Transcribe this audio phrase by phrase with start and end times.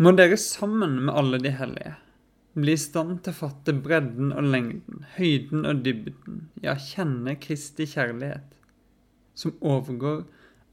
[0.00, 1.96] må dere sammen med alle de hellige
[2.58, 7.86] bli i stand til å fatte bredden og lengden, høyden og dybden, ja, kjenne Kristi
[7.88, 8.56] kjærlighet,
[9.38, 10.24] som overgår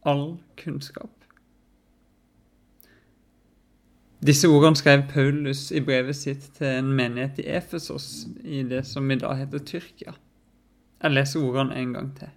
[0.07, 1.11] all kunnskap.
[4.25, 9.12] Disse ordene skrev Paulus i brevet sitt til en menighet i Efesos, i det som
[9.14, 10.16] i dag heter Tyrkia.
[10.98, 12.32] Jeg leser ordene en gang til.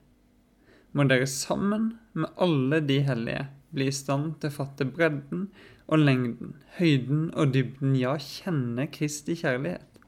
[0.93, 5.49] Må dere sammen med alle de hellige bli i stand til å fatte bredden
[5.91, 10.01] og lengden, høyden og dybden, ja, kjenne Kristi kjærlighet,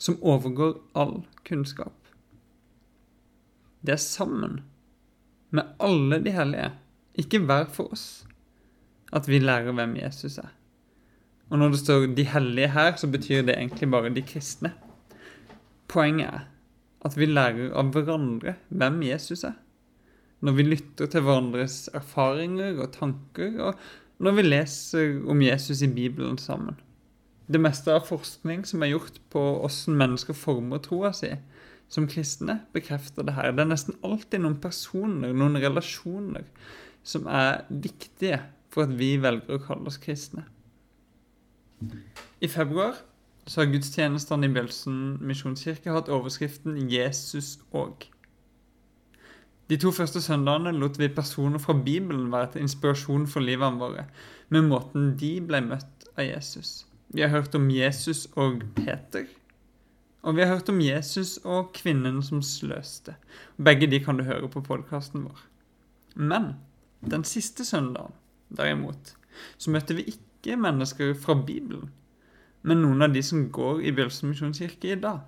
[0.00, 1.94] som overgår all kunnskap.
[3.82, 4.60] Det er sammen
[5.50, 6.70] med alle de hellige,
[7.18, 8.06] ikke hver for oss,
[9.12, 10.52] at vi lærer hvem Jesus er.
[11.50, 14.72] Og når det står 'de hellige' her, så betyr det egentlig bare de kristne.
[15.88, 16.40] Poenget er
[17.04, 19.58] at vi lærer av hverandre hvem Jesus er
[20.40, 25.90] når vi lytter til hverandres erfaringer og tanker, og når vi leser om Jesus i
[25.92, 26.78] Bibelen sammen.
[27.50, 31.32] Det meste av forskning som er gjort på åssen mennesker former troa si
[31.90, 33.50] som kristne, bekrefter det her.
[33.50, 36.46] Det er nesten alltid noen personer, noen relasjoner,
[37.02, 38.38] som er viktige
[38.70, 40.44] for at vi velger å kalle oss kristne.
[42.38, 43.00] I februar
[43.48, 48.06] så har gudstjenestene i Bjølsen misjonskirke hatt overskriften 'Jesus og'.
[49.70, 54.08] De to første søndagene lot vi personer fra Bibelen være til inspirasjon for livene våre,
[54.50, 56.88] med måten de ble møtt av Jesus.
[57.14, 59.28] Vi har hørt om Jesus og Peter.
[60.26, 63.14] Og vi har hørt om Jesus og kvinnen som sløste.
[63.56, 65.46] Begge de kan du høre på podkasten vår.
[66.14, 66.56] Men
[67.00, 68.12] den siste søndagen,
[68.50, 69.14] derimot,
[69.56, 71.92] så møtte vi ikke mennesker fra Bibelen,
[72.66, 75.22] men noen av de som går i Bjølsen misjonskirke i dag.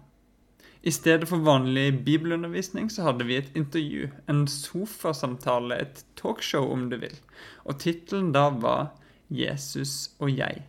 [0.82, 6.88] I stedet for vanlig bibelundervisning så hadde vi et intervju, en sofasamtale, et talkshow om
[6.90, 7.14] du vil.
[7.64, 8.90] Og tittelen da var
[9.30, 10.62] 'Jesus og jeg'.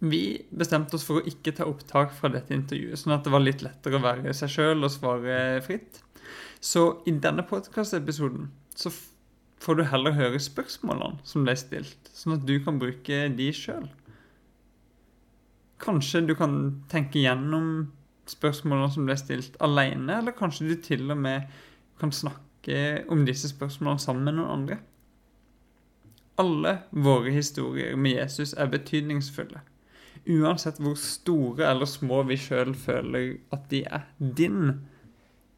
[0.00, 3.42] Vi bestemte oss for å ikke ta opptak fra dette intervjuet, sånn at det var
[3.42, 6.02] litt lettere å være seg sjøl og svare fritt.
[6.60, 8.92] Så i denne podkastepisoden så
[9.58, 13.88] får du heller høre spørsmålene som ble stilt, sånn at du kan bruke de sjøl.
[15.82, 17.88] Kanskje du kan tenke gjennom
[18.32, 21.48] spørsmålene som ble stilt alene, eller kanskje du til og med
[22.00, 24.78] kan snakke om disse spørsmålene sammen med noen andre.
[26.38, 29.64] Alle våre historier med Jesus er betydningsfulle.
[30.28, 34.06] Uansett hvor store eller små vi sjøl føler at de er.
[34.18, 34.86] Din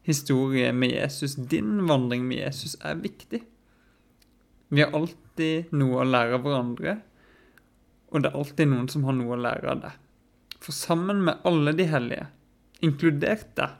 [0.07, 3.43] historie med Jesus, din vandring med Jesus, er viktig.
[4.71, 6.95] Vi har alltid noe å lære av hverandre,
[8.11, 9.97] og det er alltid noen som har noe å lære av deg.
[10.61, 12.29] For sammen med alle de hellige
[12.81, 13.77] inkludert deg,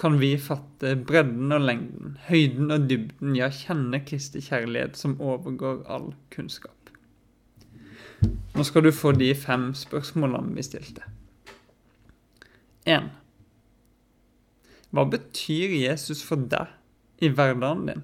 [0.00, 5.82] kan vi fatte bredden og lengden, høyden og dybden, ja, kjenne Kristi kjærlighet som overgår
[5.92, 6.76] all kunnskap.
[8.54, 11.04] Nå skal du få de fem spørsmålene vi stilte.
[12.88, 13.10] 1.
[14.90, 16.72] Hva betyr Jesus for deg
[17.22, 18.02] i hverdagen din?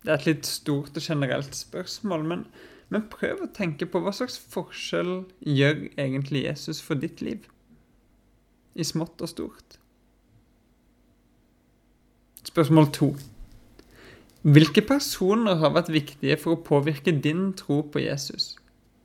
[0.00, 2.44] Det er et litt stort og generelt spørsmål, men,
[2.88, 7.44] men prøv å tenke på hva slags forskjell gjør egentlig Jesus for ditt liv?
[8.74, 9.76] I smått og stort.
[12.46, 13.10] Spørsmål to.
[14.42, 18.54] Hvilke personer har vært viktige for å påvirke din tro på Jesus?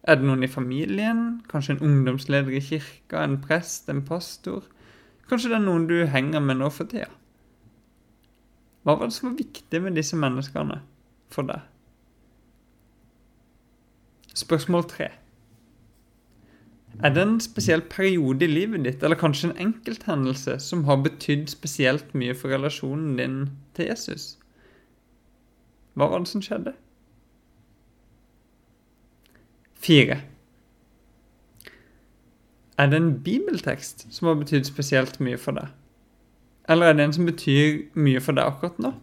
[0.08, 1.42] Er det noen i familien?
[1.52, 3.24] Kanskje en ungdomsleder i kirka?
[3.24, 3.90] En prest?
[3.90, 4.64] En pastor?
[5.30, 7.10] Kanskje det er noen du henger med nå for tida?
[8.86, 10.78] Hva var det som var viktig med disse menneskene
[11.34, 11.64] for deg?
[14.36, 15.10] Spørsmål tre.
[17.04, 21.50] Er det en spesiell periode i livet ditt, eller kanskje en enkelthendelse, som har betydd
[21.52, 23.40] spesielt mye for relasjonen din
[23.76, 24.38] til Jesus?
[25.96, 26.76] Hva var det som skjedde?
[29.76, 30.22] Fire.
[32.78, 35.68] Er det en bibeltekst som har betydd spesielt mye for deg?
[36.70, 38.96] Eller er det en som betyr mye for deg akkurat nå?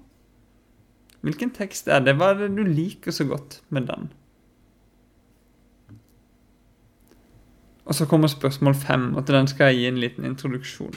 [1.22, 2.16] Hvilken tekst er det?
[2.19, 4.11] Hva er det du liker så godt med den?
[7.92, 10.94] Og så kommer spørsmål fem, og til den skal jeg gi en liten introduksjon.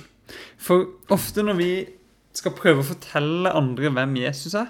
[0.55, 1.71] For ofte når vi
[2.35, 4.69] skal prøve å fortelle andre hvem Jesus er,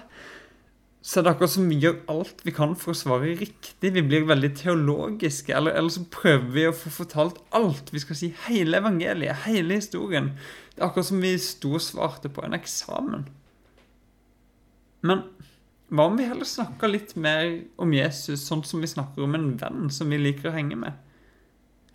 [1.06, 3.92] så er det akkurat som vi gjør alt vi kan for å svare riktig.
[3.94, 5.54] Vi blir veldig teologiske.
[5.54, 7.94] Eller, eller så prøver vi å få fortalt alt.
[7.94, 10.32] Vi skal si hele evangeliet, hele historien.
[10.74, 13.22] Det er akkurat som vi sto og svarte på en eksamen.
[15.06, 15.22] Men
[15.94, 19.52] hva om vi heller snakker litt mer om Jesus sånn som vi snakker om en
[19.62, 21.05] venn som vi liker å henge med?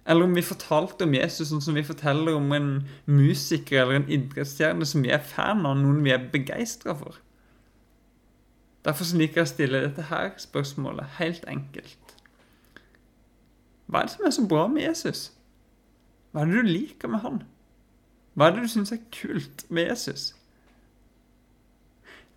[0.06, 2.69] Eller om vi fortalte om Jesus sånn som vi forteller om en
[3.06, 7.19] musiker eller en idrettsstjerne som vi er fan av, noen vi er begeistra for.
[8.81, 12.15] Derfor liker jeg å stille dette her spørsmålet helt enkelt.
[13.86, 15.25] Hva er det som er så bra med Jesus?
[16.31, 17.42] Hva er det du liker med han?
[18.33, 20.31] Hva er det du syns er kult med Jesus?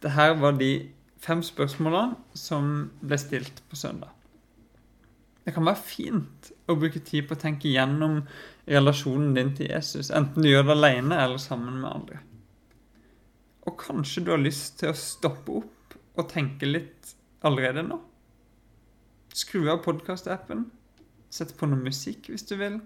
[0.03, 0.91] Det her var de
[1.25, 4.11] fem spørsmålene som ble stilt på søndag.
[5.45, 8.23] Det kan være fint å bruke tid på å tenke gjennom
[8.71, 12.21] relasjonen din til Jesus, enten du gjør det alene eller sammen med andre.
[13.69, 17.15] Og kanskje du har lyst til å stoppe opp og tenke litt
[17.45, 17.99] allerede nå.
[19.35, 20.69] Skru av podkast-appen,
[21.33, 22.79] sett på noe musikk hvis du vil,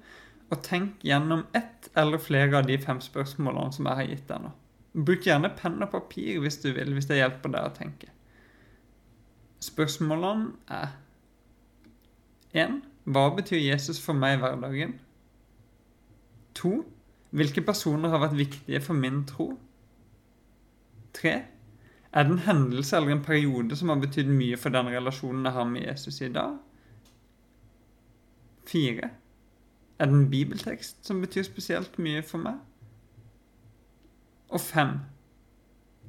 [0.49, 4.46] og tenk gjennom ett eller flere av de fem spørsmålene som jeg har gitt deg
[4.46, 4.55] nå.
[4.99, 8.08] Bruk gjerne penn og papir hvis du vil, hvis det hjelper deg å tenke.
[9.62, 10.96] Spørsmålene er
[12.53, 12.81] 1.
[13.09, 14.95] Hva betyr Jesus for meg i hverdagen?
[16.59, 16.73] 2.
[17.31, 19.50] Hvilke personer har vært viktige for min tro?
[21.19, 21.35] 3.
[22.12, 25.56] Er det en hendelse eller en periode som har betydd mye for den relasjonen jeg
[25.59, 26.56] har med Jesus i dag?
[28.69, 29.11] 4.
[29.99, 32.59] Er det en bibeltekst som betyr spesielt mye for meg?
[34.49, 34.97] Og 5.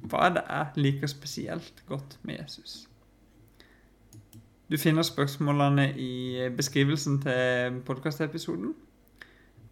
[0.08, 2.86] Hva er det jeg liker spesielt godt med Jesus?
[4.70, 8.74] Du finner spørsmålene i beskrivelsen til podkastepisoden,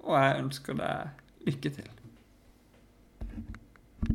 [0.00, 1.97] og jeg ønsker deg lykke til.